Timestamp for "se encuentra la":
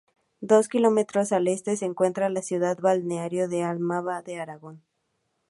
1.77-2.41